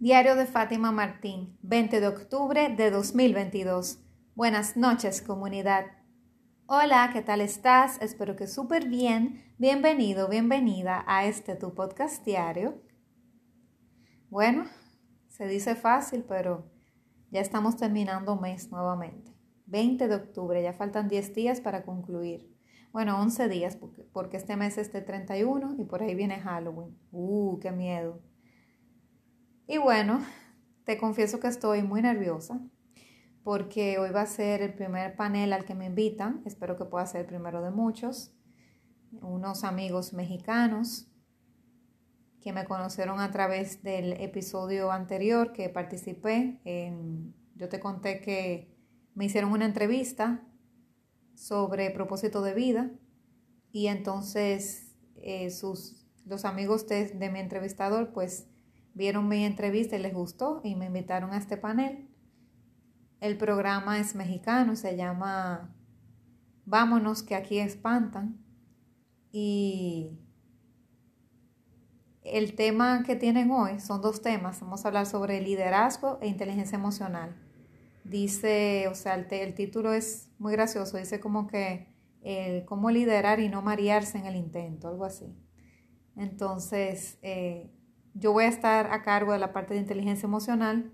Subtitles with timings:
[0.00, 4.00] Diario de Fátima Martín, 20 de octubre de 2022.
[4.34, 5.86] Buenas noches, comunidad.
[6.66, 8.02] Hola, ¿qué tal estás?
[8.02, 9.54] Espero que súper bien.
[9.56, 12.82] Bienvenido, bienvenida a este tu podcast diario.
[14.30, 14.64] Bueno,
[15.28, 16.68] se dice fácil, pero
[17.30, 19.32] ya estamos terminando mes nuevamente.
[19.66, 22.52] 20 de octubre, ya faltan 10 días para concluir.
[22.92, 26.98] Bueno, 11 días, porque, porque este mes es de 31 y por ahí viene Halloween.
[27.12, 28.20] Uh, qué miedo.
[29.66, 30.22] Y bueno,
[30.84, 32.60] te confieso que estoy muy nerviosa
[33.42, 36.42] porque hoy va a ser el primer panel al que me invitan.
[36.44, 38.34] Espero que pueda ser el primero de muchos.
[39.22, 41.08] Unos amigos mexicanos
[42.42, 46.60] que me conocieron a través del episodio anterior que participé.
[46.64, 48.74] En, yo te conté que
[49.14, 50.46] me hicieron una entrevista
[51.34, 52.90] sobre propósito de vida
[53.72, 58.46] y entonces eh, sus, los amigos de, de mi entrevistador pues
[58.94, 62.08] vieron mi entrevista y les gustó y me invitaron a este panel.
[63.20, 65.74] El programa es mexicano, se llama
[66.64, 68.38] Vámonos que aquí espantan.
[69.30, 70.18] Y
[72.22, 74.60] el tema que tienen hoy son dos temas.
[74.60, 77.36] Vamos a hablar sobre liderazgo e inteligencia emocional.
[78.04, 81.92] Dice, o sea, el, título es muy gracioso, dice como que
[82.66, 85.34] cómo liderar y no marearse en el intento, algo así.
[86.16, 87.70] Entonces, eh,
[88.14, 90.92] yo voy a estar a cargo de la parte de inteligencia emocional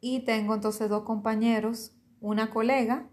[0.00, 3.08] y tengo entonces dos compañeros, una colega,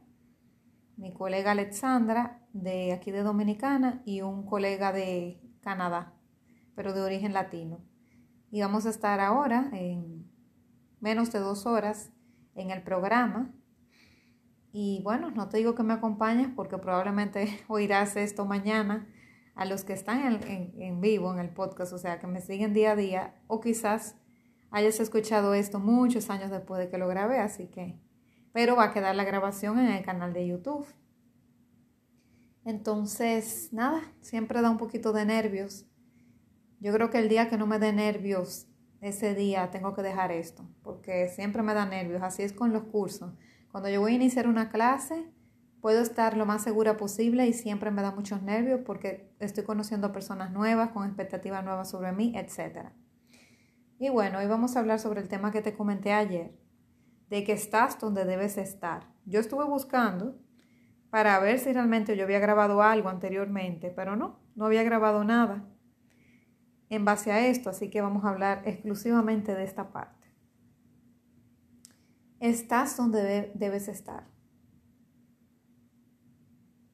[0.96, 6.14] mi colega Alexandra de aquí de Dominicana y un colega de Canadá,
[6.76, 7.80] pero de origen latino.
[8.52, 10.32] Y vamos a estar ahora en
[11.00, 12.12] menos de dos horas
[12.56, 13.54] en el programa.
[14.72, 19.08] Y bueno, no te digo que me acompañes porque probablemente oirás esto mañana
[19.58, 22.92] a los que están en, vivo en el podcast, o sea, que me siguen día
[22.92, 24.16] a día, o quizás
[24.70, 28.00] hayas escuchado esto muchos años después de que lo grabé, así que,
[28.54, 30.86] pero va a quedar la grabación en el canal de YouTube.
[32.66, 35.88] Entonces, nada, siempre da un poquito de nervios.
[36.80, 38.67] Yo creo que el día que no me dé nervios,
[39.02, 42.84] ese día tengo que dejar esto, porque siempre me da nervios, así es con los
[42.84, 43.34] cursos.
[43.72, 45.32] Cuando yo voy a iniciar una clase,
[45.82, 50.08] Puedo estar lo más segura posible y siempre me da muchos nervios porque estoy conociendo
[50.08, 52.89] a personas nuevas, con expectativas nuevas sobre mí, etc.
[53.99, 56.58] Y bueno, hoy vamos a hablar sobre el tema que te comenté ayer,
[57.30, 59.08] de que estás donde debes estar.
[59.26, 60.39] Yo estuve buscando
[61.10, 65.66] para ver si realmente yo había grabado algo anteriormente, pero no, no había grabado nada
[66.89, 70.27] en base a esto, así que vamos a hablar exclusivamente de esta parte.
[72.39, 74.27] Estás donde debes estar.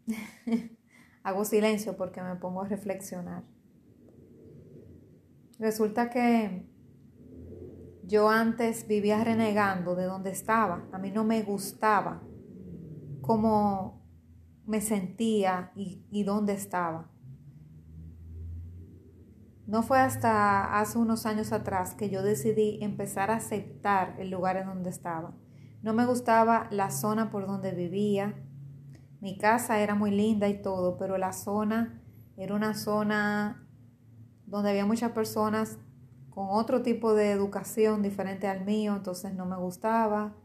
[1.23, 3.43] Hago silencio porque me pongo a reflexionar.
[5.59, 6.67] Resulta que
[8.03, 10.87] yo antes vivía renegando de donde estaba.
[10.91, 12.21] A mí no me gustaba
[13.21, 14.03] cómo
[14.65, 17.09] me sentía y, y dónde estaba.
[19.65, 24.57] No fue hasta hace unos años atrás que yo decidí empezar a aceptar el lugar
[24.57, 25.33] en donde estaba.
[25.81, 28.35] No me gustaba la zona por donde vivía,
[29.23, 32.03] mi casa era muy linda y todo, pero la zona
[32.35, 33.65] era una zona
[34.45, 35.79] donde había muchas personas
[36.29, 40.35] con otro tipo de educación diferente al mío, entonces no me gustaba.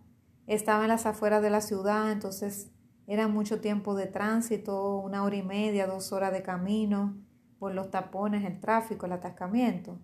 [0.46, 2.70] Estaba en las afueras de la ciudad, entonces
[3.08, 7.16] era mucho tiempo de tránsito, una hora y media, dos horas de camino,
[7.58, 9.98] por los tapones, el tráfico, el atascamiento.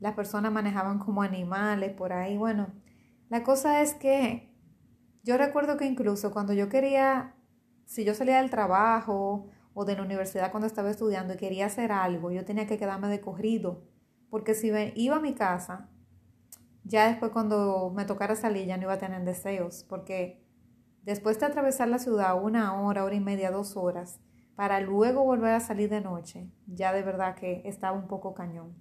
[0.00, 2.36] Las personas manejaban como animales por ahí.
[2.36, 2.66] Bueno,
[3.28, 4.52] la cosa es que
[5.22, 7.36] yo recuerdo que incluso cuando yo quería
[7.88, 11.90] si yo salía del trabajo o de la universidad cuando estaba estudiando y quería hacer
[11.90, 13.82] algo, yo tenía que quedarme de corrido,
[14.28, 15.88] porque si iba a mi casa,
[16.84, 20.44] ya después cuando me tocara salir ya no iba a tener deseos, porque
[21.02, 24.20] después de atravesar la ciudad una hora, hora y media, dos horas,
[24.54, 28.74] para luego volver a salir de noche, ya de verdad que estaba un poco cañón.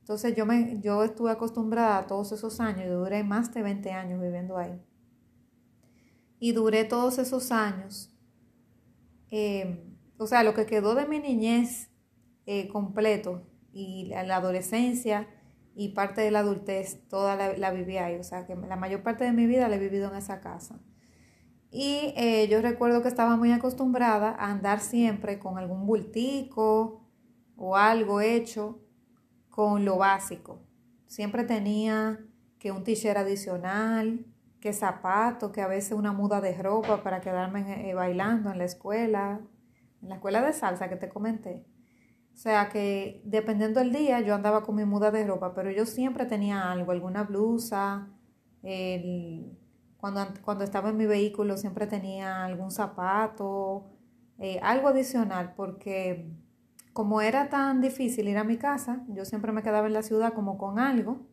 [0.00, 3.92] Entonces yo, me, yo estuve acostumbrada a todos esos años, y duré más de 20
[3.92, 4.80] años viviendo ahí
[6.40, 8.14] y duré todos esos años.
[9.30, 9.84] Eh,
[10.16, 11.90] o sea, lo que quedó de mi niñez
[12.46, 13.42] eh, completo
[13.72, 15.28] y la, adolescencia
[15.74, 18.16] y parte de la adultez, toda la, viví ahí.
[18.16, 20.80] O sea, que la mayor parte de mi vida la he vivido en esa casa.
[21.70, 27.06] Y eh, yo recuerdo que estaba muy acostumbrada a andar siempre con algún bultico
[27.56, 28.80] o algo hecho
[29.50, 30.62] con lo básico.
[31.06, 32.20] Siempre tenía
[32.58, 34.24] que un t-shirt adicional,
[34.60, 38.64] que zapatos, que a veces una muda de ropa para quedarme eh, bailando en la
[38.64, 39.40] escuela,
[40.02, 41.64] en la escuela de salsa que te comenté.
[42.32, 45.86] O sea que dependiendo del día yo andaba con mi muda de ropa, pero yo
[45.86, 48.08] siempre tenía algo, alguna blusa,
[49.98, 53.86] cuando, cuando estaba en mi vehículo siempre tenía algún zapato,
[54.38, 56.30] eh, algo adicional, porque
[56.92, 60.32] como era tan difícil ir a mi casa, yo siempre me quedaba en la ciudad
[60.32, 61.26] como con algo,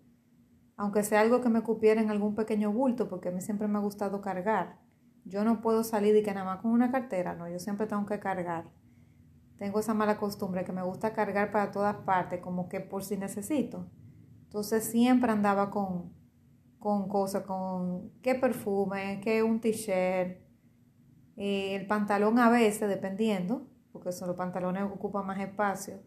[0.77, 3.77] aunque sea algo que me cupiera en algún pequeño bulto, porque a mí siempre me
[3.77, 4.79] ha gustado cargar.
[5.23, 8.05] Yo no puedo salir y que nada más con una cartera, no, yo siempre tengo
[8.05, 8.65] que cargar.
[9.57, 13.17] Tengo esa mala costumbre que me gusta cargar para todas partes, como que por si
[13.17, 13.89] necesito.
[14.43, 16.13] Entonces siempre andaba con,
[16.77, 20.45] con cosas, con qué perfume, qué un t-shirt,
[21.37, 26.01] eh, el pantalón a veces, dependiendo, porque son los pantalones ocupan más espacio.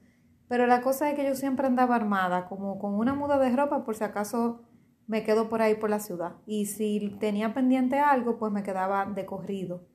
[0.48, 3.84] Pero la cosa es que yo siempre andaba armada, como con una muda de ropa
[3.84, 4.62] por si acaso
[5.06, 6.36] me quedo por ahí por la ciudad.
[6.46, 9.86] Y si tenía pendiente algo, pues me quedaba de corrido.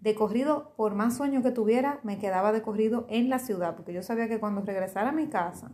[0.00, 3.92] De corrido, por más sueño que tuviera, me quedaba de corrido en la ciudad, porque
[3.92, 5.72] yo sabía que cuando regresara a mi casa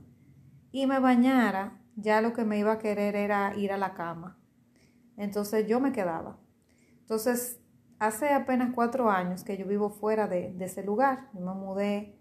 [0.72, 4.38] y me bañara, ya lo que me iba a querer era ir a la cama.
[5.16, 6.38] Entonces yo me quedaba.
[7.00, 7.60] Entonces,
[7.98, 11.28] hace apenas cuatro años que yo vivo fuera de, ese lugar.
[11.34, 12.13] Yo me mudé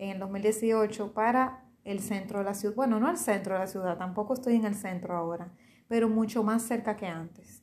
[0.00, 2.74] en el 2018 para el centro de la ciudad.
[2.74, 5.52] Bueno, no el centro de la ciudad, tampoco estoy en el centro ahora,
[5.88, 7.62] pero mucho más cerca que antes.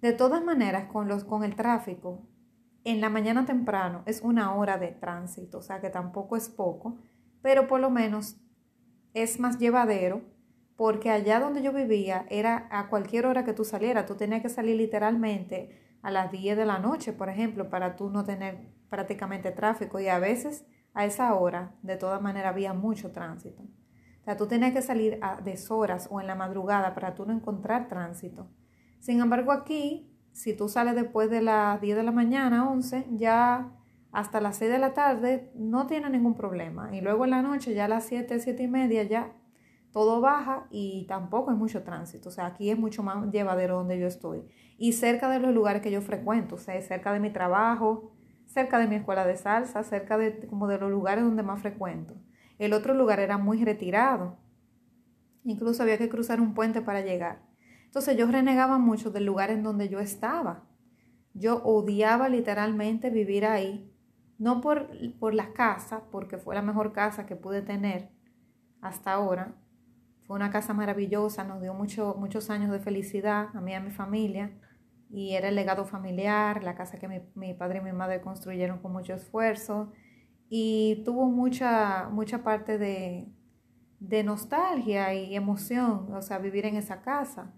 [0.00, 2.22] De todas maneras, con, los, con el tráfico,
[2.84, 6.96] en la mañana temprano es una hora de tránsito, o sea que tampoco es poco,
[7.42, 8.36] pero por lo menos
[9.12, 10.22] es más llevadero
[10.76, 14.48] porque allá donde yo vivía era a cualquier hora que tú salieras, tú tenías que
[14.48, 19.50] salir literalmente a las 10 de la noche, por ejemplo, para tú no tener prácticamente
[19.50, 20.64] tráfico y a veces
[20.98, 23.62] a esa hora de todas maneras había mucho tránsito.
[23.62, 27.32] O sea, tú tenías que salir a deshoras o en la madrugada para tú no
[27.32, 28.48] encontrar tránsito.
[28.98, 33.70] Sin embargo, aquí, si tú sales después de las 10 de la mañana, 11, ya
[34.10, 36.90] hasta las 6 de la tarde no tiene ningún problema.
[36.92, 39.32] Y luego en la noche, ya a las 7, 7 y media, ya
[39.92, 42.28] todo baja y tampoco hay mucho tránsito.
[42.28, 44.42] O sea, aquí es mucho más llevadero donde yo estoy.
[44.78, 48.10] Y cerca de los lugares que yo frecuento, o sea, cerca de mi trabajo,
[48.48, 52.14] cerca de mi escuela de salsa, cerca de como de los lugares donde más frecuento.
[52.58, 54.36] El otro lugar era muy retirado.
[55.44, 57.42] Incluso había que cruzar un puente para llegar.
[57.84, 60.64] Entonces yo renegaba mucho del lugar en donde yo estaba.
[61.34, 63.94] Yo odiaba literalmente vivir ahí,
[64.38, 64.88] no por,
[65.20, 68.10] por la casa, porque fue la mejor casa que pude tener
[68.80, 69.54] hasta ahora,
[70.28, 73.80] fue una casa maravillosa, nos dio mucho, muchos años de felicidad a mí y a
[73.80, 74.50] mi familia.
[75.10, 78.92] Y era el legado familiar, la casa que mi, padre y mi madre construyeron con
[78.92, 79.92] mucho esfuerzo.
[80.48, 83.28] Y tuvo mucha, mucha parte de,
[84.00, 87.54] de nostalgia y emoción, o sea, vivir en esa casa.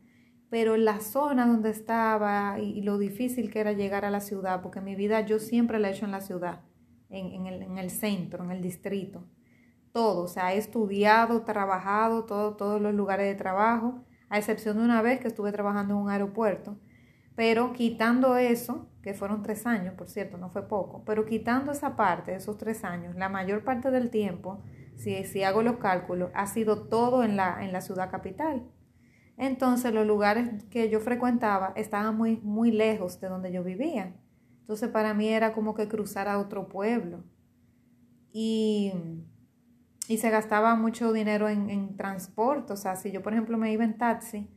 [0.48, 4.80] Pero la zona donde estaba y, lo difícil que era llegar a la ciudad, porque
[4.80, 6.62] mi vida yo siempre la he hecho en la ciudad,
[7.08, 9.24] en, el, en el centro, en el distrito
[9.92, 14.84] todo, o sea, he estudiado, trabajado, todo, todos los lugares de trabajo, a excepción de
[14.84, 16.78] una vez que estuve trabajando en un aeropuerto.
[17.40, 21.96] Pero quitando eso, que fueron tres años, por cierto, no fue poco, pero quitando esa
[21.96, 24.62] parte, esos tres años, la mayor parte del tiempo,
[24.96, 28.62] si, hago los cálculos, ha sido todo en la, en la ciudad capital.
[29.38, 34.12] Entonces los lugares que yo frecuentaba estaban muy, muy lejos de donde yo vivía.
[34.60, 37.24] Entonces para mí era como que cruzar a otro pueblo.
[38.34, 38.92] Y
[40.10, 42.72] y se gastaba mucho dinero en, transporte.
[42.72, 44.50] O sea, si yo, por ejemplo, me iba en taxi,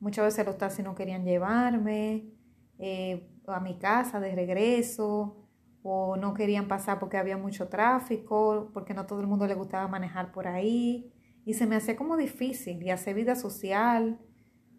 [0.00, 2.30] muchas veces los taxis no querían llevarme
[2.78, 5.48] eh, a mi casa de regreso
[5.82, 9.88] o no querían pasar porque había mucho tráfico, porque no todo el mundo le gustaba
[9.88, 11.12] manejar por ahí.
[11.44, 14.18] Y se me hacía como difícil y hacer vida social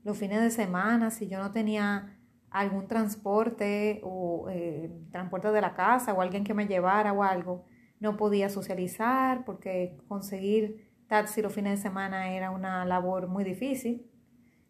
[0.03, 2.17] los fines de semana si yo no tenía
[2.51, 7.65] algún transporte o eh, transporte de la casa o alguien que me llevara o algo
[7.99, 14.08] no podía socializar porque conseguir taxi los fines de semana era una labor muy difícil,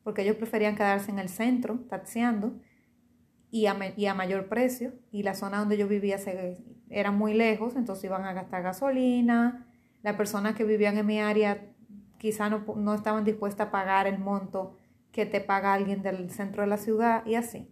[0.04, 2.54] porque ellos preferían quedarse en el centro taxiando
[3.52, 6.58] y a, y a mayor precio, y la zona donde yo vivía se,
[6.90, 9.68] era muy lejos, entonces iban a gastar gasolina,
[10.04, 11.66] las personas que vivían en mi área
[12.18, 14.78] quizá no, no estaban dispuestas a pagar el monto
[15.12, 17.68] que te paga alguien del centro de la ciudad y así.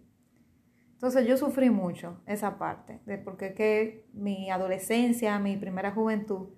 [0.94, 6.48] Entonces yo sufrí mucho esa parte, de porque que mi adolescencia, mi primera juventud,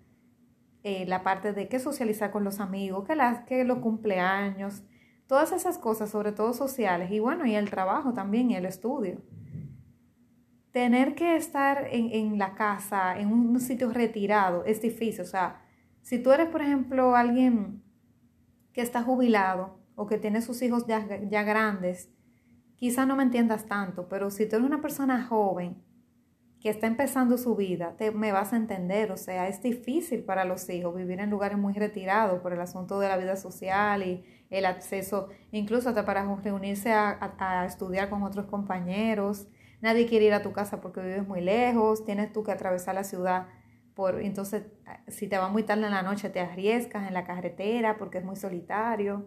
[0.82, 4.82] eh, la parte de qué socializar con los amigos, que, las, que los cumpleaños,
[5.30, 9.22] todas esas cosas, sobre todo sociales, y bueno, y el trabajo también, y el estudio.
[10.72, 15.20] Tener que estar en, en la casa, en un sitio retirado, es difícil.
[15.20, 15.62] O sea,
[16.02, 17.80] si tú eres, por ejemplo, alguien
[18.72, 22.10] que está jubilado o que tiene sus hijos ya, ya grandes,
[22.74, 25.80] quizá no me entiendas tanto, pero si tú eres una persona joven
[26.60, 29.12] que está empezando su vida, te, me vas a entender.
[29.12, 32.98] O sea, es difícil para los hijos vivir en lugares muy retirados por el asunto
[32.98, 38.22] de la vida social y el acceso, incluso hasta para reunirse a, a estudiar con
[38.22, 39.48] otros compañeros.
[39.80, 43.04] Nadie quiere ir a tu casa porque vives muy lejos, tienes tú que atravesar la
[43.04, 43.46] ciudad
[43.94, 44.64] por, entonces,
[45.08, 48.24] si te va muy tarde en la noche, te arriesgas en la carretera porque es
[48.24, 49.26] muy solitario.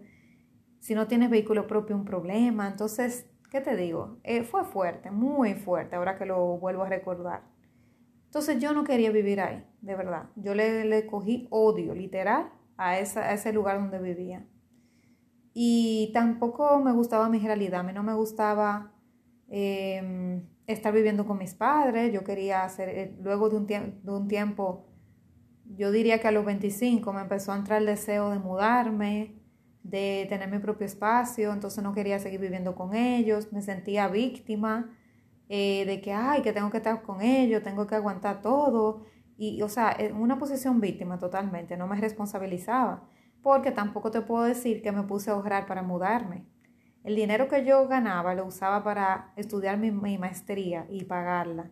[0.79, 2.67] Si no tienes vehículo propio, un problema.
[2.67, 4.17] Entonces, ¿qué te digo?
[4.23, 7.43] Eh, fue fuerte, muy fuerte, ahora que lo vuelvo a recordar.
[8.25, 10.29] Entonces, yo no quería vivir ahí, de verdad.
[10.35, 14.43] Yo le, le cogí odio, literal, a, esa, a ese lugar donde vivía.
[15.53, 18.91] Y tampoco me gustaba mi realidad, a mí no me gustaba
[19.50, 24.27] eh, estar viviendo con mis padres, yo quería hacer, eh, luego de un, de un
[24.27, 24.88] tiempo,
[25.65, 29.36] yo diría que a los 25 me empezó a entrar el deseo de mudarme,
[29.83, 34.95] de tener mi propio espacio, entonces no quería seguir viviendo con ellos, me sentía víctima
[35.50, 39.03] eh, de que, ay, que tengo que estar con ellos, tengo que aguantar todo,
[39.38, 43.10] y, o sea, en una posición víctima totalmente, no me responsabilizaba,
[43.43, 46.45] porque tampoco te puedo decir que me puse a ahorrar para mudarme.
[47.03, 51.69] El dinero que yo ganaba lo usaba para estudiar mi, maestría y pagarla,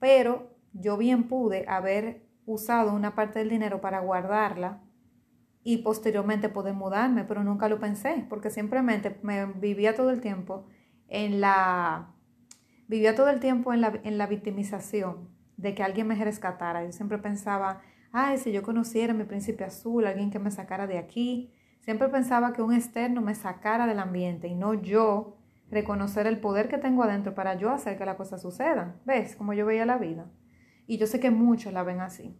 [0.00, 4.80] pero yo bien pude haber usado una parte del dinero para guardarla
[5.62, 10.64] y posteriormente poder mudarme, pero nunca lo pensé, porque simplemente me vivía todo el tiempo
[11.08, 12.14] en la
[12.88, 16.84] vivía todo el tiempo en la, en la victimización de que alguien me rescatara.
[16.84, 20.86] Yo siempre pensaba, ay, si yo conociera a mi príncipe azul, alguien que me sacara
[20.86, 25.38] de aquí, Siempre pensaba que un externo me sacara del ambiente y no yo
[25.70, 29.00] reconocer el poder que tengo adentro para yo hacer que las cosas sucedan.
[29.06, 29.34] ¿Ves?
[29.34, 30.26] Como yo veía la vida.
[30.86, 32.38] Y yo sé que muchos la ven así.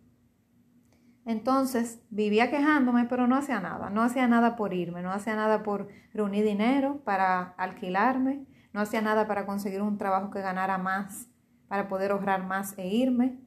[1.25, 3.89] Entonces vivía quejándome, pero no hacía nada.
[3.89, 9.01] No hacía nada por irme, no hacía nada por reunir dinero para alquilarme, no hacía
[9.01, 11.29] nada para conseguir un trabajo que ganara más,
[11.69, 13.39] para poder ahorrar más e irme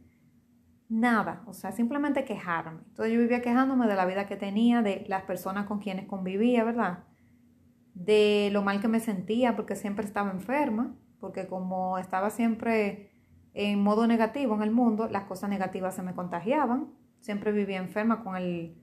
[0.93, 2.81] nada, o sea, simplemente quejarme.
[2.89, 6.63] Entonces yo vivía quejándome de la vida que tenía, de las personas con quienes convivía,
[6.63, 6.99] ¿verdad?
[7.95, 13.09] De lo mal que me sentía porque siempre estaba enferma, porque como estaba siempre
[13.55, 16.91] en modo negativo en el mundo, las cosas negativas se me contagiaban.
[17.21, 18.75] Siempre vivía enferma con el,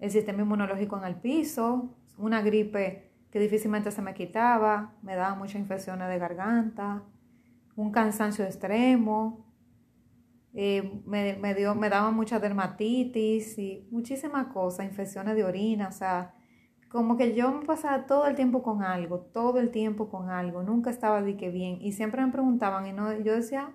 [0.00, 5.34] el sistema inmunológico en el piso, una gripe que difícilmente se me quitaba, me daba
[5.34, 7.02] muchas infecciones de garganta,
[7.74, 9.44] un cansancio extremo,
[10.54, 15.92] eh, me, me, dio, me daba mucha dermatitis y muchísimas cosas, infecciones de orina, o
[15.92, 16.34] sea,
[16.88, 20.62] como que yo me pasaba todo el tiempo con algo, todo el tiempo con algo,
[20.62, 23.74] nunca estaba de que bien y siempre me preguntaban y no, yo decía,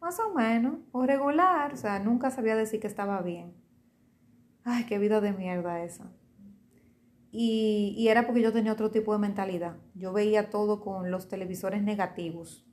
[0.00, 3.52] más o menos, o regular, o sea, nunca sabía decir que estaba bien.
[4.64, 6.10] Ay, qué vida de mierda esa.
[7.30, 9.76] Y, y era porque yo tenía otro tipo de mentalidad.
[9.94, 12.66] Yo veía todo con los televisores negativos.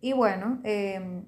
[0.00, 1.24] Y bueno, eh,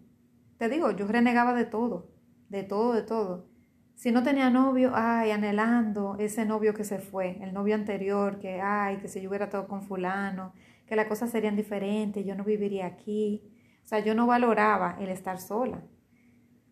[0.58, 2.10] te digo, yo renegaba de todo,
[2.48, 3.46] de todo, de todo.
[3.94, 8.60] Si no tenía novio, ay, anhelando ese novio que se fue, el novio anterior, que,
[8.60, 10.52] ay, que si yo hubiera todo con fulano,
[10.86, 13.42] que las cosas serían diferentes, yo no viviría aquí.
[13.84, 15.82] O sea, yo no valoraba el estar sola.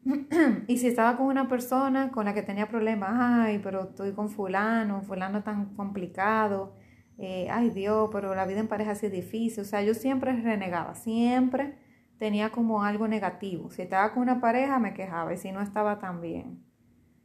[0.68, 4.28] y si estaba con una persona con la que tenía problemas, ay, pero estoy con
[4.28, 6.74] fulano, fulano tan complicado,
[7.18, 9.62] eh, ay Dios, pero la vida en pareja es difícil.
[9.62, 11.85] O sea, yo siempre renegaba, siempre
[12.18, 13.70] tenía como algo negativo.
[13.70, 16.64] Si estaba con una pareja, me quejaba y si no estaba tan bien.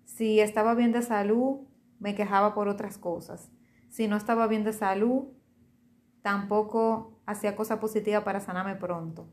[0.05, 1.61] Si estaba bien de salud,
[1.99, 3.51] me quejaba por otras cosas.
[3.89, 5.25] Si no estaba bien de salud,
[6.21, 9.29] tampoco hacía cosas positivas para sanarme pronto.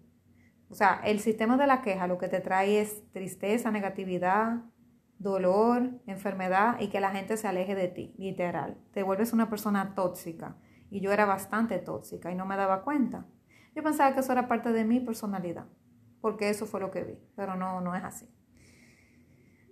[0.70, 4.62] O sea, el sistema de la queja lo que te trae es tristeza, negatividad,
[5.18, 8.76] dolor, enfermedad y que la gente se aleje de ti, literal.
[8.92, 10.56] Te vuelves una persona tóxica.
[10.90, 13.26] Y yo era bastante tóxica y no me daba cuenta.
[13.74, 15.66] Yo pensaba que eso era parte de mi personalidad,
[16.20, 18.28] porque eso fue lo que vi, pero no, no es así.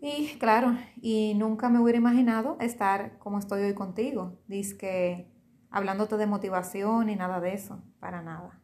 [0.00, 4.38] Y claro, y nunca me hubiera imaginado estar como estoy hoy contigo,
[4.78, 5.32] que
[5.70, 8.60] hablándote de motivación y nada de eso, para nada.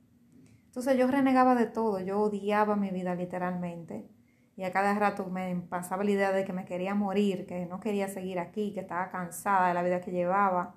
[0.67, 4.09] Entonces yo renegaba de todo, yo odiaba mi vida literalmente.
[4.57, 7.81] Y a cada rato me pasaba la idea de que me quería morir, que no
[7.81, 10.77] quería seguir aquí, que estaba cansada de la vida que llevaba.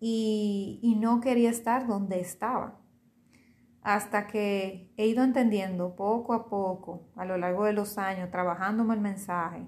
[0.00, 2.81] Y, y no quería estar donde estaba
[3.82, 8.94] hasta que he ido entendiendo poco a poco, a lo largo de los años, trabajándome
[8.94, 9.66] el mensaje,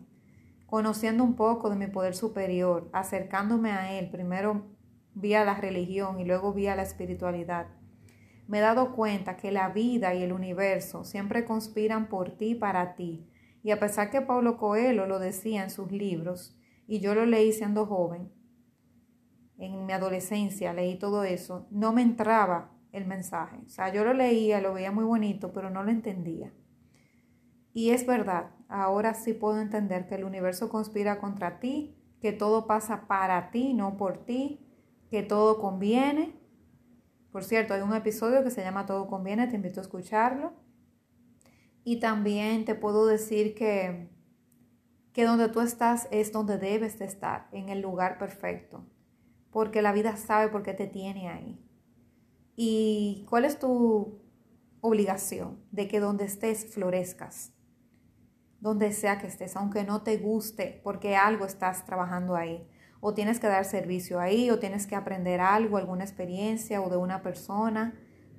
[0.67, 4.67] conociendo un poco de mi poder superior, acercándome a él, primero
[5.15, 7.67] vía la religión y luego vía la espiritualidad,
[8.47, 12.55] me he dado cuenta que la vida y el universo siempre conspiran por ti y
[12.55, 13.27] para ti.
[13.63, 16.55] Y a pesar que Pablo Coelho lo decía en sus libros,
[16.87, 18.31] y yo lo leí siendo joven,
[19.57, 23.59] en mi adolescencia leí todo eso, no me entraba el mensaje.
[23.67, 26.53] O sea, yo lo leía, lo veía muy bonito, pero no lo entendía.
[27.73, 32.69] Y es verdad, ahora sí puedo entender que el universo conspira contra ti, que todo
[32.69, 34.65] pasa para ti, no por ti,
[35.11, 36.39] que todo conviene.
[37.33, 40.53] Por cierto, hay un episodio que se llama Todo conviene, te invito a escucharlo.
[41.83, 44.09] Y también te puedo decir que,
[45.13, 48.87] que donde tú estás es donde debes de estar, en el lugar perfecto,
[49.51, 51.64] porque la vida sabe por qué te tiene ahí.
[52.57, 54.21] ¿Y cuál es tu
[54.81, 55.65] obligación?
[55.71, 57.53] De que donde estés florezcas,
[58.61, 62.67] donde sea que estés, aunque no te guste, porque algo estás trabajando ahí.
[63.01, 66.97] O tienes que dar servicio ahí, o tienes que aprender algo, alguna experiencia o de
[66.97, 67.95] una persona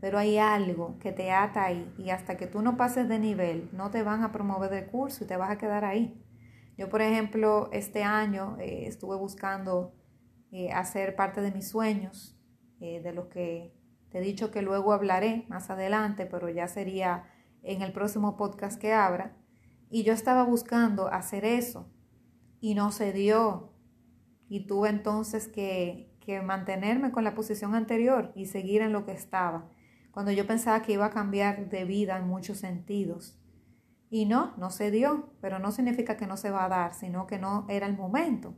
[0.06, 3.70] pero hay algo que te ata ahí y hasta que tú no pases de nivel
[3.74, 6.22] no te van a promover de curso y te vas a quedar ahí.
[6.78, 9.96] Yo, por ejemplo, este año eh, estuve buscando
[10.52, 12.38] eh, hacer parte de mis sueños,
[12.82, 13.74] eh, de los que
[14.20, 17.26] he dicho que luego hablaré más adelante, pero ya sería
[17.64, 19.38] en el próximo podcast que abra.
[19.90, 21.92] Y yo estaba buscando hacer eso
[22.60, 23.74] y no se dio.
[24.48, 29.14] Y tuve entonces que, que mantenerme con la posición anterior y seguir en lo que
[29.14, 29.70] estaba
[30.16, 33.38] cuando yo pensaba que iba a cambiar de vida en muchos sentidos.
[34.10, 37.28] Y no, no se dio, pero no significa que no se va a dar, sino
[37.28, 38.56] que no era el momento.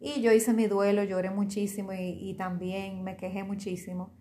[0.00, 4.14] Y yo hice mi duelo, lloré muchísimo y, también me quejé muchísimo.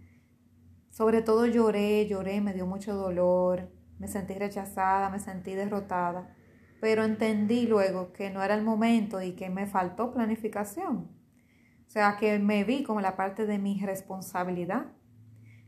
[0.92, 6.36] Sobre todo lloré, lloré, me dio mucho dolor, me sentí rechazada, me sentí derrotada,
[6.80, 11.10] pero entendí luego que no era el momento y que me faltó planificación.
[11.88, 14.92] O sea, que me vi como la parte de mi responsabilidad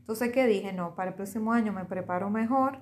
[0.04, 0.74] entonces, ¿qué dije?
[0.74, 2.80] No, para el próximo año me preparo mejor.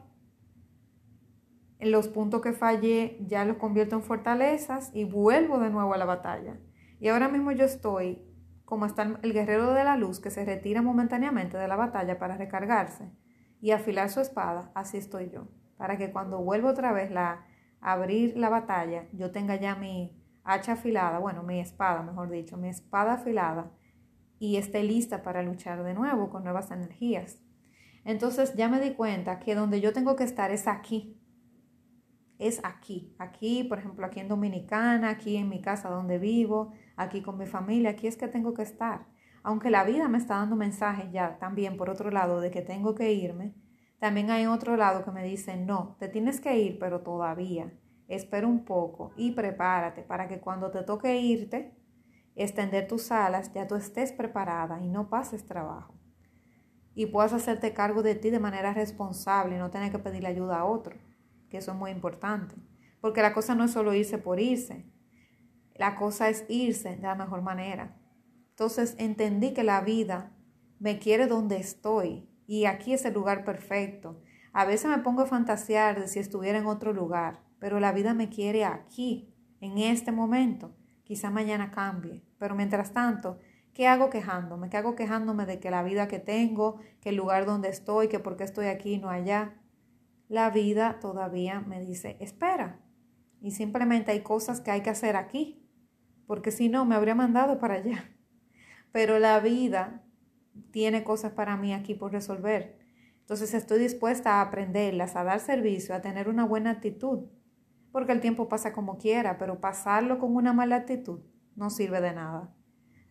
[1.78, 6.04] Los puntos que fallé ya los convierto en fortalezas y vuelvo de nuevo a la
[6.04, 6.58] batalla.
[6.98, 8.24] Y ahora mismo yo estoy
[8.72, 12.38] como está el guerrero de la luz que se retira momentáneamente de la batalla para
[12.38, 13.12] recargarse
[13.60, 17.44] y afilar su espada, así estoy yo, para que cuando vuelva otra vez a
[17.82, 22.70] abrir la batalla, yo tenga ya mi hacha afilada, bueno, mi espada, mejor dicho, mi
[22.70, 23.70] espada afilada
[24.38, 27.42] y esté lista para luchar de nuevo con nuevas energías.
[28.06, 31.20] Entonces ya me di cuenta que donde yo tengo que estar es aquí.
[32.38, 33.14] Es aquí.
[33.18, 37.46] Aquí, por ejemplo, aquí en Dominicana, aquí en mi casa donde vivo, aquí con mi
[37.46, 39.06] familia, aquí es que tengo que estar.
[39.42, 42.94] Aunque la vida me está dando mensajes ya también por otro lado de que tengo
[42.94, 43.54] que irme,
[43.98, 47.72] también hay otro lado que me dice, no, te tienes que ir, pero todavía.
[48.08, 51.76] Espera un poco y prepárate para que cuando te toque irte,
[52.34, 55.94] extender tus alas, ya tú estés preparada y no pases trabajo.
[56.94, 60.58] Y puedas hacerte cargo de ti de manera responsable y no tener que pedirle ayuda
[60.58, 60.96] a otro,
[61.48, 62.56] que eso es muy importante.
[63.00, 64.84] Porque la cosa no es solo irse por irse,
[65.76, 67.96] la cosa es irse de la mejor manera.
[68.50, 70.32] Entonces entendí que la vida
[70.78, 74.20] me quiere donde estoy y aquí es el lugar perfecto.
[74.52, 78.12] A veces me pongo a fantasear de si estuviera en otro lugar, pero la vida
[78.12, 80.74] me quiere aquí, en este momento.
[81.04, 83.38] Quizá mañana cambie, pero mientras tanto,
[83.72, 84.68] ¿qué hago quejándome?
[84.68, 88.18] ¿Qué hago quejándome de que la vida que tengo, que el lugar donde estoy, que
[88.18, 89.54] por qué estoy aquí y no allá?
[90.28, 92.80] La vida todavía me dice, espera.
[93.40, 95.61] Y simplemente hay cosas que hay que hacer aquí,
[96.32, 98.10] porque si no, me habría mandado para allá.
[98.90, 100.02] Pero la vida
[100.70, 102.78] tiene cosas para mí aquí por resolver.
[103.20, 107.26] Entonces estoy dispuesta a aprenderlas, a dar servicio, a tener una buena actitud
[107.92, 111.20] porque el tiempo pasa como quiera, pero pasarlo con una mala actitud
[111.54, 112.50] no sirve de nada.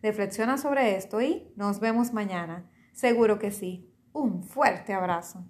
[0.02, 2.68] Reflexiona sobre esto y nos vemos mañana.
[2.92, 3.88] Seguro que sí.
[4.12, 5.46] Un fuerte abrazo.